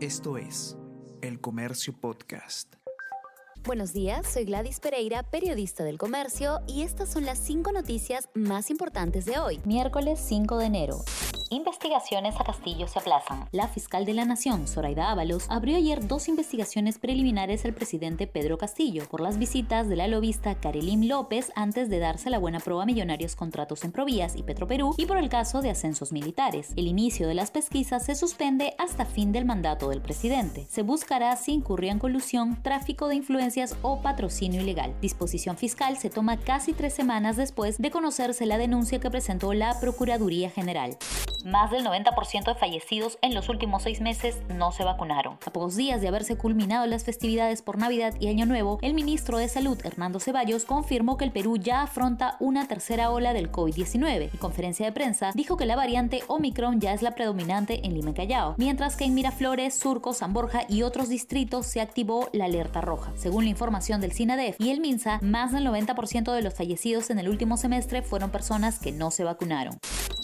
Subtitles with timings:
[0.00, 0.76] Esto es
[1.22, 2.76] El Comercio Podcast.
[3.64, 8.70] Buenos días, soy Gladys Pereira, periodista del comercio, y estas son las cinco noticias más
[8.70, 11.00] importantes de hoy, miércoles 5 de enero.
[11.50, 13.48] Investigaciones a Castillo se aplazan.
[13.52, 18.58] La fiscal de la Nación, Zoraida Ábalos, abrió ayer dos investigaciones preliminares al presidente Pedro
[18.58, 22.82] Castillo por las visitas de la lobista Karelim López antes de darse la buena prueba
[22.82, 26.72] a millonarios contratos en Provías y Petroperú y por el caso de ascensos militares.
[26.76, 30.66] El inicio de las pesquisas se suspende hasta fin del mandato del presidente.
[30.68, 34.94] Se buscará si incurría en colusión, tráfico de influencias o patrocinio ilegal.
[35.00, 39.80] Disposición fiscal se toma casi tres semanas después de conocerse la denuncia que presentó la
[39.80, 40.98] Procuraduría General.
[41.44, 45.38] Más del 90% de fallecidos en los últimos seis meses no se vacunaron.
[45.46, 49.38] A pocos días de haberse culminado las festividades por Navidad y Año Nuevo, el ministro
[49.38, 54.30] de Salud, Hernando Ceballos, confirmó que el Perú ya afronta una tercera ola del COVID-19.
[54.32, 58.10] En conferencia de prensa, dijo que la variante Omicron ya es la predominante en Lima
[58.10, 62.46] y Callao, mientras que en Miraflores, Surco, San Borja y otros distritos se activó la
[62.46, 63.12] alerta roja.
[63.16, 67.18] Según la información del SINADEF y el MINSA, más del 90% de los fallecidos en
[67.18, 69.78] el último semestre fueron personas que no se vacunaron.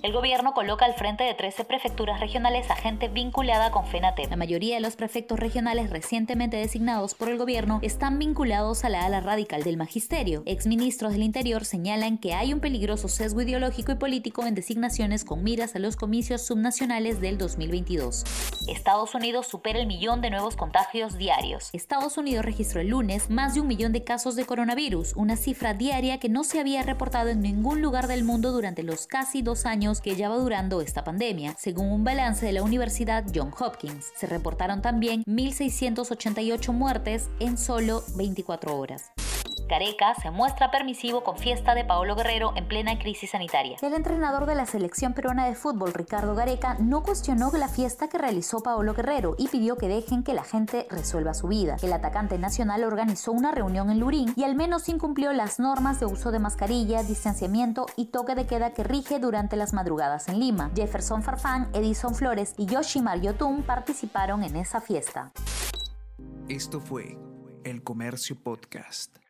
[0.05, 4.29] El gobierno coloca al frente de 13 prefecturas regionales a gente vinculada con FENATEP.
[4.29, 9.07] La mayoría de los prefectos regionales recientemente designados por el gobierno están vinculados a la
[9.07, 10.43] ala radical del magisterio.
[10.45, 15.43] Exministros del Interior señalan que hay un peligroso sesgo ideológico y político en designaciones con
[15.43, 18.25] miras a los comicios subnacionales del 2022.
[18.69, 21.71] Estados Unidos supera el millón de nuevos contagios diarios.
[21.73, 25.73] Estados Unidos registró el lunes más de un millón de casos de coronavirus, una cifra
[25.73, 29.65] diaria que no se había reportado en ningún lugar del mundo durante los casi dos
[29.65, 34.13] años que ya va durando esta pandemia, según un balance de la Universidad John Hopkins.
[34.17, 39.13] Se reportaron también 1.688 muertes en solo 24 horas.
[39.69, 43.79] Gareca se muestra permisivo con fiesta de Paolo Guerrero en plena crisis sanitaria.
[43.81, 48.19] El entrenador de la selección peruana de fútbol, Ricardo Gareca, no cuestionó la fiesta que
[48.19, 51.77] realizó Paolo Guerrero y pidió que dejen que la gente resuelva su vida.
[51.83, 56.07] El atacante nacional organizó una reunión en Lurín y al menos incumplió las normas de
[56.07, 60.71] uso de mascarilla, distanciamiento y toque de queda que rige durante las madrugadas en Lima.
[60.75, 65.33] Jefferson Farfán, Edison Flores y Yoshimar Yotun participaron en esa fiesta.
[66.49, 67.17] Esto fue
[67.65, 69.24] El Comercio Podcast.